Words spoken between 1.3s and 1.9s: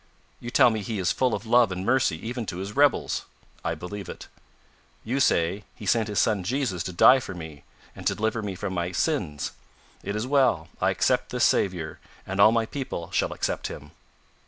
of love and